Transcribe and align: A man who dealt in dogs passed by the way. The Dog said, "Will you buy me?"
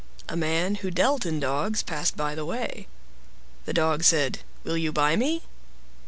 A 0.27 0.35
man 0.35 0.77
who 0.81 0.89
dealt 0.89 1.27
in 1.27 1.39
dogs 1.39 1.83
passed 1.83 2.17
by 2.17 2.33
the 2.33 2.43
way. 2.43 2.87
The 3.65 3.73
Dog 3.73 4.03
said, 4.03 4.39
"Will 4.63 4.75
you 4.75 4.91
buy 4.91 5.15
me?" 5.15 5.43